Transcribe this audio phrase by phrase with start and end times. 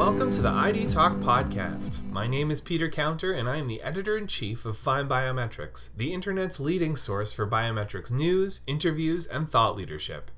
[0.00, 2.02] Welcome to the ID Talk podcast.
[2.10, 6.14] My name is Peter Counter, and I am the editor in chief of FindBiometrics, the
[6.14, 10.30] internet's leading source for biometrics news, interviews, and thought leadership.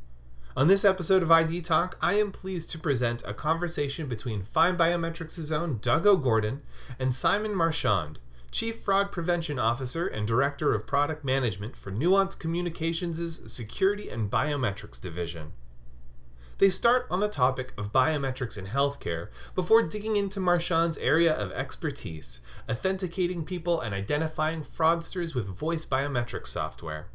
[0.57, 5.57] On this episode of ID Talk, I am pleased to present a conversation between FindBiometrics'
[5.57, 6.63] own Doug O'Groden
[6.99, 8.19] and Simon Marchand,
[8.51, 15.01] Chief Fraud Prevention Officer and Director of Product Management for Nuance Communications' Security and Biometrics
[15.01, 15.53] Division.
[16.63, 21.51] They start on the topic of biometrics in healthcare before digging into Marchand's area of
[21.51, 22.39] expertise,
[22.71, 27.09] authenticating people and identifying fraudsters with voice biometric software.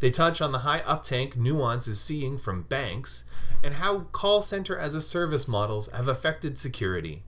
[0.00, 3.22] They touch on the high uptake Nuance is seeing from banks
[3.62, 7.22] and how call center as a service models have affected security.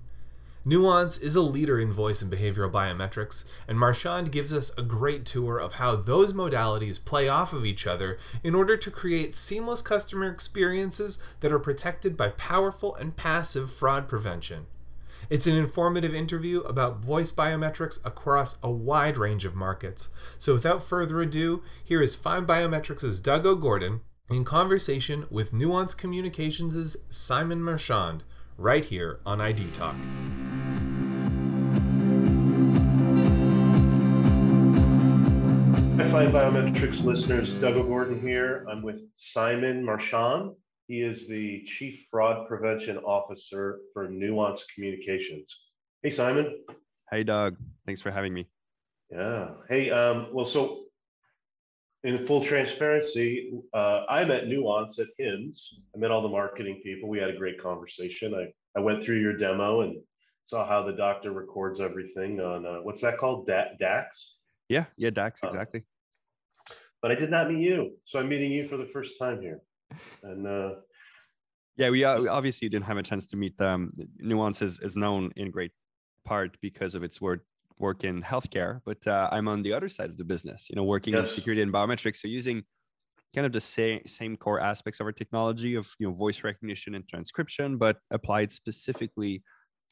[0.65, 5.25] Nuance is a leader in voice and behavioral biometrics, and Marchand gives us a great
[5.25, 9.83] tour of how those modalities play off of each other in order to create seamless
[9.83, 14.67] customer experiences that are protected by powerful and passive fraud prevention.
[15.28, 20.11] It's an informative interview about voice biometrics across a wide range of markets.
[20.39, 27.62] So without further ado, here is FindBiometrics' Doug O'Groden in conversation with Nuance Communications' Simon
[27.62, 28.23] Marchand
[28.62, 29.96] right here on ID Talk.
[35.96, 37.56] Hi, FindBiometrics listeners.
[37.56, 38.64] Doug O'Groden here.
[38.70, 40.52] I'm with Simon Marchand.
[40.86, 45.52] He is the Chief Fraud Prevention Officer for Nuance Communications.
[46.05, 46.62] Hey, Simon.
[47.10, 47.56] Hey, Doug.
[47.84, 48.46] Thanks for having me.
[49.10, 49.50] Yeah.
[49.68, 50.84] Hey, um, well, so
[52.05, 55.75] in full transparency, uh, I met Nuance at HIMSS.
[55.95, 57.08] I met all the marketing people.
[57.08, 58.34] We had a great conversation.
[58.34, 60.00] I, I went through your demo and
[60.47, 63.47] saw how the doctor records everything on uh, what's that called?
[63.47, 64.34] Da- DAX?
[64.69, 65.83] Yeah, yeah, DAX, Uh, exactly.
[67.00, 67.97] but I did not meet you.
[68.06, 69.61] So I'm meeting you for the first time here.
[70.25, 70.70] And uh,
[71.77, 73.92] Yeah, we uh, obviously didn't have a chance to meet them.
[74.19, 75.73] Nuance is, is known in great
[76.24, 77.45] part because of its work
[77.78, 80.84] work in healthcare, but uh, I'm on the other side of the business, you know,
[80.84, 82.16] working in security and biometrics.
[82.16, 82.62] So using
[83.34, 86.94] kind of the same same core aspects of our technology of you know voice recognition
[86.94, 89.42] and transcription, but applied specifically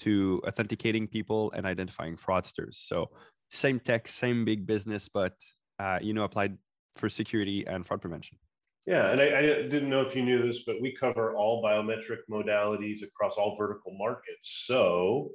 [0.00, 2.74] to authenticating people and identifying fraudsters.
[2.74, 3.10] So
[3.50, 5.34] same tech, same big business, but
[5.78, 6.56] uh, you know applied
[6.96, 8.38] for security and fraud prevention.
[8.86, 12.20] yeah, and I, I didn't know if you knew this, but we cover all biometric
[12.30, 14.64] modalities across all vertical markets.
[14.66, 15.30] So,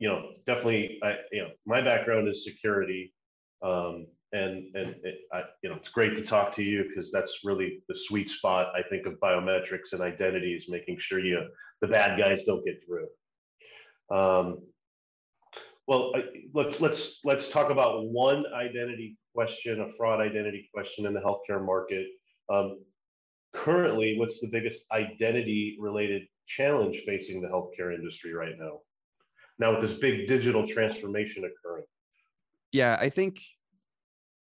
[0.00, 3.14] you know, definitely, I, you know, my background is security.
[3.62, 7.40] Um, and and it, I, you know, it's great to talk to you because that's
[7.44, 11.46] really the sweet spot, I think, of biometrics and identity is making sure you,
[11.80, 13.08] the bad guys don't get through.
[14.16, 14.60] Um,
[15.86, 16.22] well, I,
[16.54, 21.64] let's let's let's talk about one identity question, a fraud identity question in the healthcare
[21.64, 22.06] market.
[22.48, 22.78] Um,
[23.52, 28.78] currently, what's the biggest identity-related challenge facing the healthcare industry right now?
[29.60, 31.84] Now, with this big digital transformation occurring.
[32.72, 33.42] Yeah, I think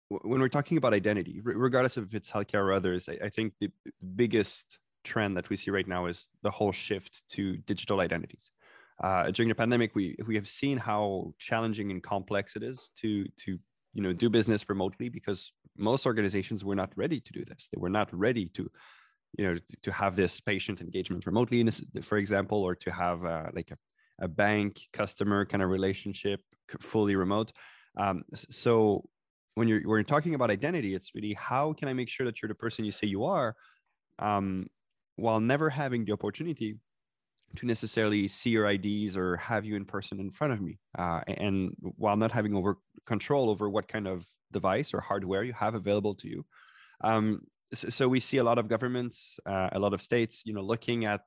[0.09, 3.71] when we're talking about identity, regardless of if it's healthcare or others, I, think the
[4.16, 8.50] biggest trend that we see right now is the whole shift to digital identities.
[9.03, 13.27] Uh, during the pandemic, we we have seen how challenging and complex it is to
[13.37, 13.59] to
[13.93, 17.69] you know do business remotely because most organizations were not ready to do this.
[17.72, 18.71] They were not ready to
[19.37, 21.62] you know to, have this patient engagement remotely,
[22.03, 23.77] for example, or to have uh, like a,
[24.21, 26.41] a bank customer kind of relationship
[26.81, 27.53] fully remote.
[27.97, 29.09] Um, so
[29.54, 32.43] when you're when you're talking about identity, it's really how can I make sure that
[32.43, 33.56] you're the person you say you are,
[34.19, 34.69] um,
[35.16, 36.78] while never having the opportunity
[37.56, 41.21] to necessarily see your IDs or have you in person in front of me, uh,
[41.28, 45.75] and while not having over control over what kind of device or hardware you have
[45.75, 46.44] available to you.
[47.03, 50.54] Um, s- so we see a lot of governments, uh, a lot of states, you
[50.54, 51.22] know, looking at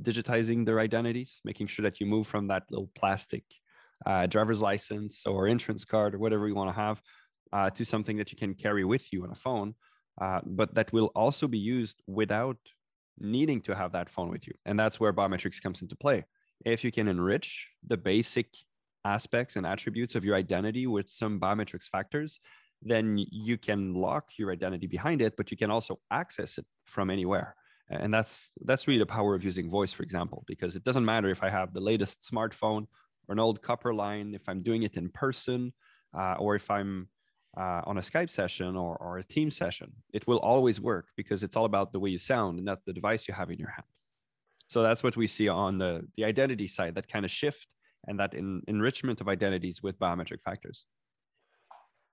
[0.00, 3.44] digitizing their identities, making sure that you move from that little plastic
[4.06, 7.02] uh, driver's license or insurance card or whatever you want to have
[7.52, 9.74] uh, to something that you can carry with you on a phone,
[10.20, 12.56] uh, but that will also be used without
[13.18, 14.54] needing to have that phone with you.
[14.64, 16.24] And that's where biometrics comes into play.
[16.64, 18.46] If you can enrich the basic
[19.04, 22.38] aspects and attributes of your identity with some biometrics factors,
[22.82, 27.10] then you can lock your identity behind it, but you can also access it from
[27.10, 27.54] anywhere.
[27.90, 31.28] And that's that's really the power of using voice, for example, because it doesn't matter
[31.28, 32.86] if I have the latest smartphone
[33.26, 35.72] or an old copper line, if I'm doing it in person,
[36.16, 37.08] uh, or if I'm
[37.56, 41.42] uh, on a Skype session or, or a team session, it will always work because
[41.42, 43.70] it's all about the way you sound and not the device you have in your
[43.70, 43.86] hand.
[44.68, 47.74] So that's what we see on the, the identity side, that kind of shift
[48.06, 50.84] and that in, enrichment of identities with biometric factors.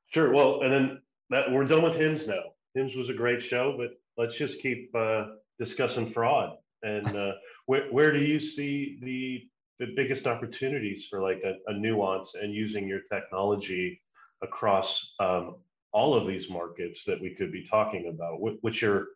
[0.07, 0.33] Sure.
[0.33, 2.41] Well, and then that we're done with HIMSS now.
[2.75, 5.25] HIMSS was a great show, but let's just keep uh,
[5.59, 6.57] discussing fraud.
[6.83, 7.33] And uh,
[7.65, 9.47] where where do you see the
[9.79, 14.01] the biggest opportunities for like a, a nuance and using your technology
[14.41, 15.55] across um,
[15.91, 18.39] all of these markets that we could be talking about?
[18.39, 19.07] What, what's your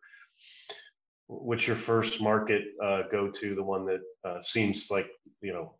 [1.26, 3.54] what's your first market uh, go to?
[3.54, 5.06] The one that uh, seems like
[5.40, 5.74] you know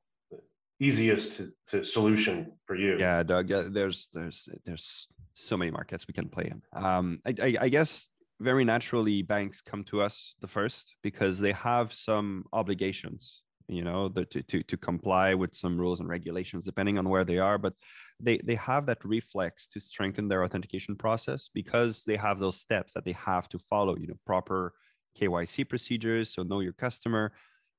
[0.80, 2.98] easiest to, to solution for you?
[2.98, 3.48] Yeah, Doug.
[3.48, 6.62] there's there's there's so many markets we can play in.
[6.72, 8.08] Um, I, I, I guess
[8.40, 14.08] very naturally banks come to us the first because they have some obligations you know
[14.08, 17.58] the, to, to, to comply with some rules and regulations depending on where they are
[17.58, 17.74] but
[18.18, 22.92] they they have that reflex to strengthen their authentication process because they have those steps
[22.94, 24.72] that they have to follow you know proper
[25.18, 27.32] kyc procedures so know your customer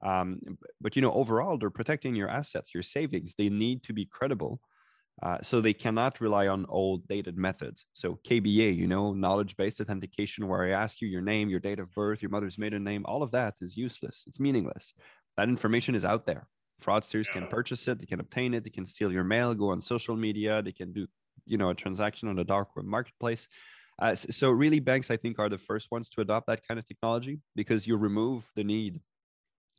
[0.04, 0.40] um,
[0.82, 3.36] but you know overall they're protecting your assets your savings.
[3.36, 4.60] They need to be credible
[5.24, 7.86] uh, so they cannot rely on old dated methods.
[7.94, 11.90] So KBA, you know, knowledge-based authentication, where I ask you your name, your date of
[11.94, 14.26] birth, your mother's maiden name, all of that is useless.
[14.28, 14.94] It's meaningless.
[15.38, 16.50] That information is out there.
[16.84, 17.40] Fraudsters yeah.
[17.40, 20.18] can purchase it, they can obtain it, they can steal your mail, go on social
[20.18, 21.08] media, they can do,
[21.46, 23.48] you know, a transaction on the dark web marketplace.
[24.02, 26.86] Uh, so really, banks I think are the first ones to adopt that kind of
[26.86, 29.00] technology because you remove the need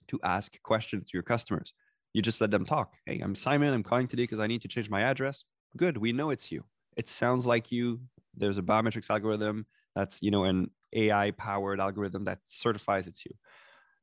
[0.08, 1.74] to ask questions to your customers
[2.14, 2.94] you just let them talk.
[3.04, 3.74] Hey, I'm Simon.
[3.74, 5.44] I'm calling today because I need to change my address.
[5.76, 5.98] Good.
[5.98, 6.64] We know it's you.
[6.96, 8.00] It sounds like you.
[8.36, 9.66] There's a biometrics algorithm
[9.96, 13.32] that's, you know, an AI powered algorithm that certifies it's you.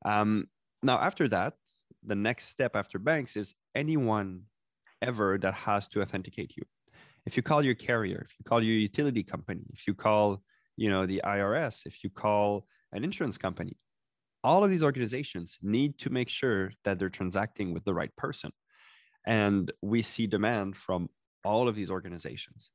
[0.03, 0.47] Um,
[0.83, 1.53] now, after that,
[2.03, 4.43] the next step after banks is anyone
[5.01, 6.63] ever that has to authenticate you.
[7.25, 10.41] If you call your carrier, if you call your utility company, if you call,
[10.75, 13.77] you know, the IRS, if you call an insurance company,
[14.43, 18.51] all of these organizations need to make sure that they're transacting with the right person.
[19.25, 21.09] And we see demand from
[21.43, 22.71] all of these organizations.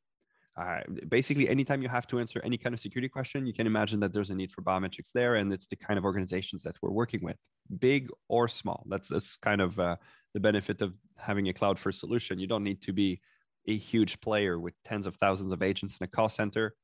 [0.59, 4.01] Uh, basically, anytime you have to answer any kind of security question, you can imagine
[4.01, 6.91] that there's a need for biometrics there, and it's the kind of organizations that we're
[6.91, 7.37] working with,
[7.79, 8.83] big or small.
[8.89, 9.97] That's that's kind of uh,
[10.33, 12.39] the benefit of having a cloud-first solution.
[12.39, 13.21] You don't need to be
[13.69, 16.75] a huge player with tens of thousands of agents in a call center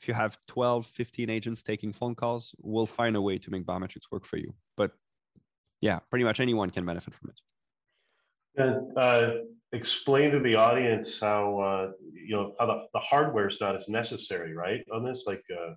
[0.00, 3.66] if you have 12 15 agents taking phone calls we'll find a way to make
[3.66, 4.54] biometrics work for you.
[4.76, 4.92] But
[5.80, 7.40] yeah pretty much anyone can benefit from it.
[8.56, 9.30] And uh,
[9.72, 13.88] explain to the audience how uh, you know how the, the hardware is not as
[13.88, 15.24] necessary right on this?
[15.26, 15.74] Like uh,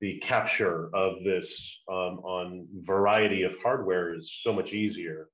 [0.00, 1.48] the capture of this
[1.90, 5.28] um, on variety of hardware is so much easier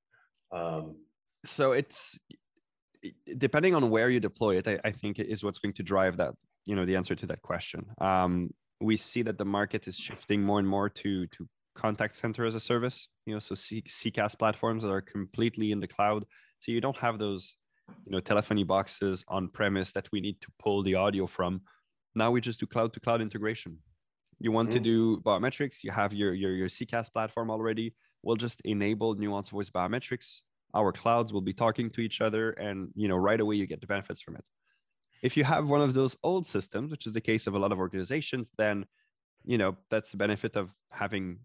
[0.53, 0.97] um,
[1.45, 2.19] so it's
[3.37, 6.35] depending on where you deploy it I, I think is what's going to drive that
[6.67, 7.87] you know the answer to that question.
[8.01, 8.51] Um,
[8.81, 12.55] we see that the market is shifting more and more to to contact center as
[12.55, 13.09] a service.
[13.27, 16.25] You know, so C- CCaaS platforms that are completely in the cloud.
[16.61, 17.57] So you don't have those
[18.07, 21.63] you know telephony boxes on premise that we need to pull the audio from.
[22.15, 23.79] Now we just do cloud to cloud integration.
[24.41, 24.83] You want mm-hmm.
[24.83, 27.95] to do biometrics, you have your, your your CCaaS platform already.
[28.23, 30.41] We'll just enable nuance voice biometrics.
[30.75, 33.81] Our clouds will be talking to each other, and you know right away you get
[33.81, 34.45] the benefits from it.
[35.25, 37.73] If you have one of those old systems, which is the case of a lot
[37.73, 38.85] of organizations, then
[39.43, 41.39] you know that's the benefit of having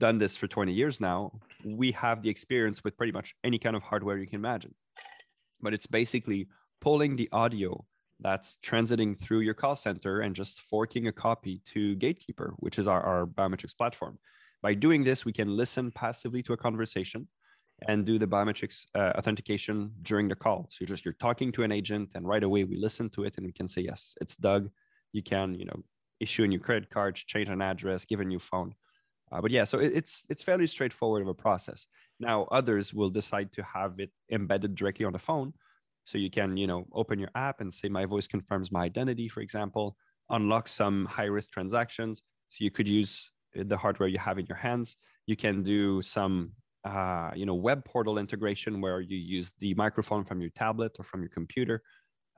[0.00, 1.30] done this for 20 years now.
[1.62, 4.74] We have the experience with pretty much any kind of hardware you can imagine.
[5.60, 6.48] But it's basically
[6.80, 7.84] pulling the audio
[8.18, 12.88] that's transiting through your call center and just forking a copy to Gatekeeper, which is
[12.88, 14.18] our, our biometrics platform.
[14.62, 17.28] By doing this, we can listen passively to a conversation
[17.88, 20.66] and do the biometrics uh, authentication during the call.
[20.70, 23.34] So you're just you're talking to an agent, and right away we listen to it,
[23.36, 24.70] and we can say yes, it's Doug.
[25.12, 25.82] You can you know
[26.20, 28.74] issue a new credit card, change an address, give a new phone.
[29.30, 31.86] Uh, but yeah, so it, it's it's fairly straightforward of a process.
[32.20, 35.52] Now others will decide to have it embedded directly on the phone,
[36.04, 39.28] so you can you know open your app and say my voice confirms my identity,
[39.28, 39.96] for example,
[40.30, 42.22] unlock some high risk transactions.
[42.48, 44.96] So you could use the hardware you have in your hands.
[45.26, 46.52] You can do some
[46.84, 51.04] uh, you know web portal integration where you use the microphone from your tablet or
[51.04, 51.82] from your computer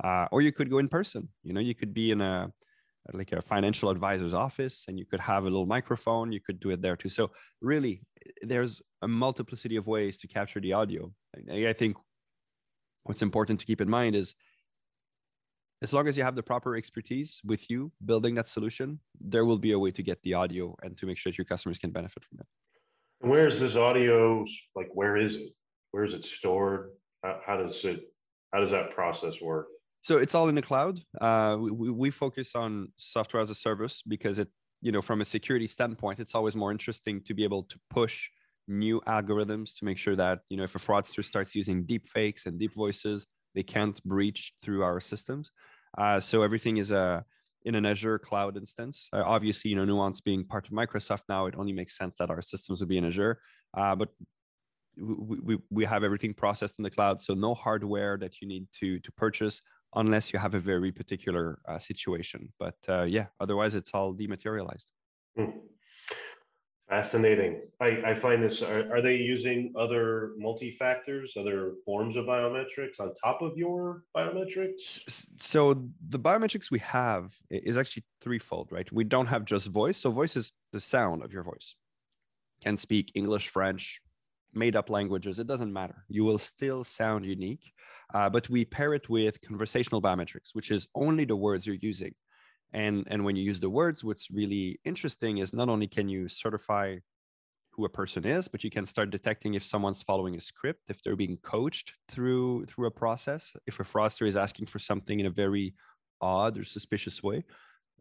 [0.02, 1.28] uh, or you could go in person.
[1.42, 2.52] You know you could be in a
[3.12, 6.70] like a financial advisor's office and you could have a little microphone you could do
[6.70, 7.10] it there too.
[7.10, 8.00] So really
[8.40, 11.12] there's a multiplicity of ways to capture the audio.
[11.52, 11.98] I think
[13.02, 14.34] what's important to keep in mind is
[15.82, 19.58] as long as you have the proper expertise with you building that solution there will
[19.58, 21.90] be a way to get the audio and to make sure that your customers can
[21.90, 22.46] benefit from it
[23.24, 24.44] where is this audio?
[24.74, 25.52] Like, where is it?
[25.90, 26.90] Where is it stored?
[27.22, 28.00] How, how does it?
[28.52, 29.66] How does that process work?
[30.00, 31.00] So it's all in the cloud.
[31.20, 34.48] Uh, we, we focus on software as a service because it,
[34.82, 38.28] you know, from a security standpoint, it's always more interesting to be able to push
[38.68, 42.46] new algorithms to make sure that you know if a fraudster starts using deep fakes
[42.46, 45.50] and deep voices, they can't breach through our systems.
[45.96, 47.24] Uh, so everything is a
[47.64, 49.08] in an Azure cloud instance.
[49.12, 52.30] Uh, obviously, you know, Nuance being part of Microsoft now, it only makes sense that
[52.30, 53.40] our systems would be in Azure.
[53.76, 54.10] Uh, but
[54.96, 58.66] we, we, we have everything processed in the cloud so no hardware that you need
[58.72, 59.60] to to purchase
[59.96, 64.92] unless you have a very particular uh, situation but uh, yeah otherwise it's all dematerialized
[65.36, 65.50] Hmm.
[66.94, 67.62] Fascinating.
[67.80, 73.12] I, I find this, are, are they using other multi-factors, other forms of biometrics on
[73.22, 75.00] top of your biometrics?
[75.38, 80.10] So the biometrics we have is actually threefold right we don't have just voice so
[80.10, 81.74] voice is the sound of your voice
[82.62, 84.00] can speak english french
[84.54, 87.72] made up languages it doesn't matter you will still sound unique
[88.14, 92.14] uh, but we pair it with conversational biometrics which is only the words you're using
[92.74, 96.28] and and when you use the words what's really interesting is not only can you
[96.28, 96.96] certify
[97.70, 101.02] who a person is but you can start detecting if someone's following a script if
[101.02, 105.26] they're being coached through through a process if a fraudster is asking for something in
[105.26, 105.74] a very
[106.20, 107.44] odd or suspicious way.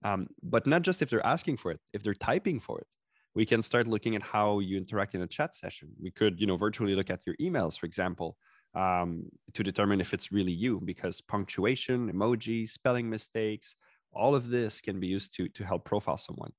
[0.04, 2.88] Um, but not just if they're asking for it if they're typing for it.
[3.36, 5.90] We can start looking at how you interact in a chat session.
[6.00, 8.38] We could you know virtually look at your emails for example
[8.76, 13.76] um, to determine if it's really you because punctuation emojis spelling mistakes
[14.16, 16.54] all of this can be used to to help profile someone.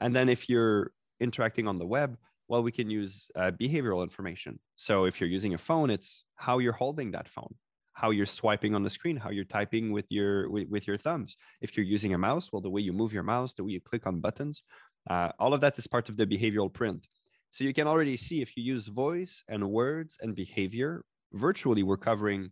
[0.00, 2.16] And then if you're interacting on the web
[2.48, 4.58] well we can use uh, behavioral information.
[4.76, 7.54] So if you're using a phone it's how you're holding that phone
[7.92, 11.36] how you're swiping on the screen how you're typing with your with, with your thumbs.
[11.60, 13.80] If you're using a mouse well the way you move your mouse the way you
[13.80, 14.62] click on buttons
[15.08, 17.06] uh, all of that is part of the behavioral print.
[17.50, 21.96] So you can already see if you use voice and words and behavior virtually we're
[21.96, 22.50] covering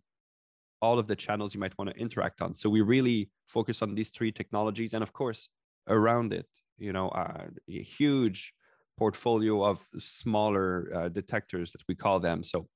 [0.80, 2.54] all of the channels you might want to interact on.
[2.54, 5.48] So we really focus on these three technologies, and of course,
[5.88, 6.46] around it,
[6.78, 8.52] you know, uh, a huge
[8.96, 12.42] portfolio of smaller uh, detectors that we call them.
[12.44, 12.68] So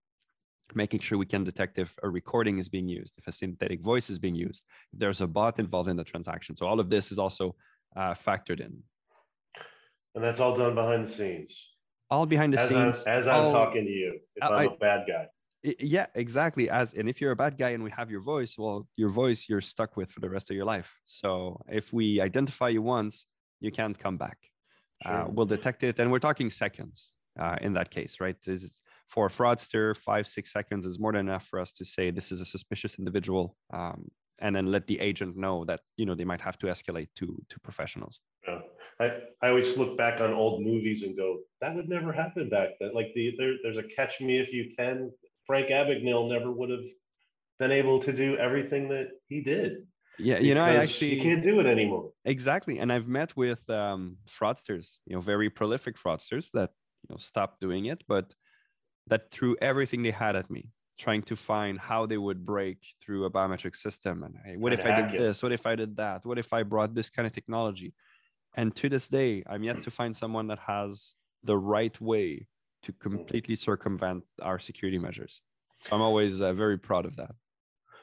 [0.74, 4.08] making sure we can detect if a recording is being used, if a synthetic voice
[4.08, 6.56] is being used, if there's a bot involved in the transaction.
[6.56, 7.54] So all of this is also
[7.96, 8.82] uh, factored in.
[10.14, 11.54] And that's all done behind the scenes.
[12.10, 13.04] All behind the As scenes.
[13.06, 15.26] I'm, as I'm all- talking to you, if I- I'm a bad guy.
[15.64, 18.88] Yeah exactly as and if you're a bad guy and we have your voice well
[18.96, 22.68] your voice you're stuck with for the rest of your life so if we identify
[22.68, 23.26] you once
[23.60, 24.38] you can't come back
[25.06, 29.26] uh, we'll detect it and we're talking seconds uh, in that case right is- for
[29.26, 32.40] a fraudster five six seconds is more than enough for us to say this is
[32.40, 36.40] a suspicious individual um, and then let the agent know that you know they might
[36.40, 38.60] have to escalate to to professionals Yeah.
[39.00, 39.06] I,
[39.42, 42.90] I always look back on old movies and go, that would never happen back then.
[42.94, 45.10] Like the there, there's a catch me if you can.
[45.52, 46.86] Frank Abagnale never would have
[47.58, 49.70] been able to do everything that he did.
[50.18, 52.04] yeah you know i actually you can't do it anymore.
[52.34, 52.74] Exactly.
[52.80, 54.00] And I've met with um,
[54.36, 56.70] fraudsters, you know, very prolific fraudsters that,
[57.02, 58.26] you know, stopped doing it, but
[59.10, 60.62] that threw everything they had at me,
[61.04, 64.22] trying to find how they would break through a biometric system.
[64.24, 65.18] And hey, what And if I did it.
[65.24, 65.42] this?
[65.42, 66.18] What if I did that?
[66.28, 67.90] What if I brought this kind of technology?
[68.60, 71.14] And to this day, I'm yet to find someone that has
[71.50, 72.46] the right way
[72.82, 75.40] to completely circumvent our security measures.
[75.80, 77.32] So I'm always uh, very proud of that.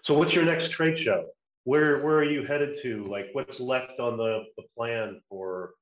[0.03, 1.25] So what's your next trade show?
[1.65, 3.03] Where where are you headed to?
[3.05, 5.73] Like what's left on the, the plan for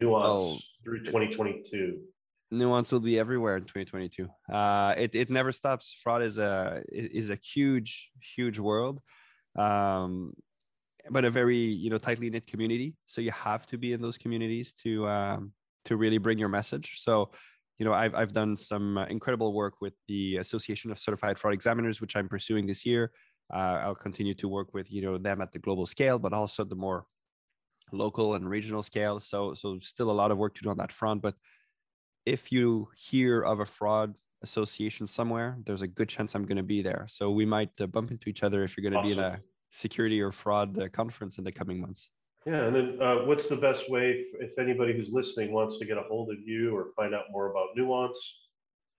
[0.00, 2.00] nuance Oh, through 2022?
[2.52, 7.30] nuance will be everywhere in 2022 uh it, it never stops fraud is a is
[7.30, 9.00] a huge huge world
[9.58, 10.32] um
[11.10, 14.16] but a very you know tightly knit community so you have to be in those
[14.16, 15.50] communities to um
[15.84, 17.32] to really bring your message so
[17.78, 21.54] you know i've, I've done some uh, incredible work with the association of certified fraud
[21.54, 23.12] examiners which i'm pursuing this year
[23.54, 26.64] uh, i'll continue to work with you know them at the global scale but also
[26.64, 27.06] the more
[27.92, 30.90] local and regional scale so so still a lot of work to do on that
[30.90, 31.34] front but
[32.26, 36.62] if you hear of a fraud association somewhere, there's a good chance I'm going to
[36.62, 37.06] be there.
[37.08, 39.40] So we might uh, bump into each other if you're going to be in a
[39.70, 42.10] security or fraud uh, conference in the coming months.
[42.46, 45.98] Yeah, and then uh, what's the best way if, anybody who's listening wants to get
[45.98, 48.16] a hold of you or find out more about nuance?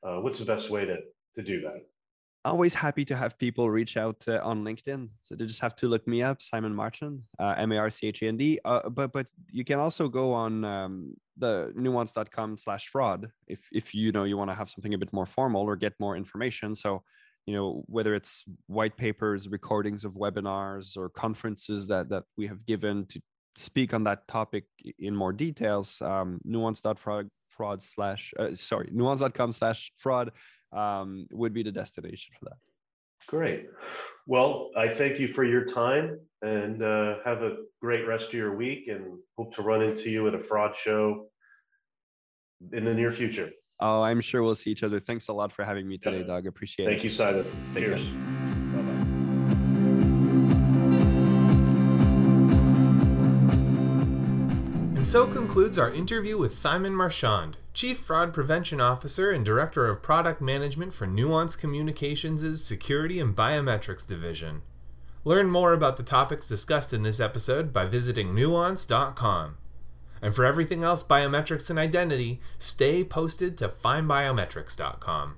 [0.04, 0.98] Uh, what's the best way to
[1.36, 1.86] to do that?
[2.44, 5.10] Always happy to have people reach out uh, on LinkedIn.
[5.22, 8.08] So they just have to look me up, Simon Marchand, uh, M A R C
[8.08, 8.60] H A N D.
[8.66, 13.96] Uh, but but you can also go on um, the nuance.com slash fraud if if
[13.96, 16.75] you know you want to have something a bit more formal or get more information.
[16.75, 17.01] So
[17.46, 22.66] you know whether it's white papers, recordings of webinars, or conferences that that we have
[22.66, 23.22] given to
[23.57, 24.65] speak on that topic
[24.99, 26.01] in more details.
[26.01, 30.31] Um, nuance.fraud fraud slash uh, sorry nuance.com slash fraud
[30.71, 32.57] um, would be the destination for that.
[33.27, 33.67] Great.
[34.25, 38.55] Well, I thank you for your time and uh, have a great rest of your
[38.55, 41.27] week and hope to run into you at a fraud show
[42.73, 43.49] in the near future.
[43.79, 44.99] Oh, I'm sure we'll see each other.
[44.99, 46.23] Thanks a lot for having me today.
[46.23, 46.47] Doug.
[46.47, 47.09] Appreciate Thank it.
[47.09, 47.71] Thank you, Simon.
[47.73, 47.85] Take.
[47.85, 48.26] Cheers.
[55.07, 60.03] And so concludes our interview with Simon Marchand, Chief Fraud Prevention Officer and Director of
[60.03, 64.63] Product Management for Nuance Communications' Security and Biometrics Division.
[65.23, 69.55] Learn more about the topics discussed in this episode by visiting nuance.com.
[70.21, 75.37] And for everything else biometrics and identity, stay posted to findbiometrics.com.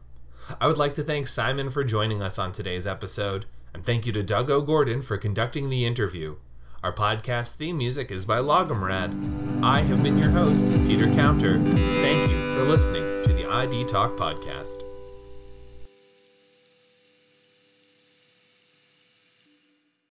[0.59, 4.13] I would like to thank Simon for joining us on today's episode, and thank you
[4.13, 6.37] to Doug O'Groden for conducting the interview.
[6.81, 9.61] Our podcast theme music is by Logomrad.
[9.61, 11.61] I have been your host, Peter Counter.
[11.61, 14.88] Thank you for listening to the ID Talk Podcast.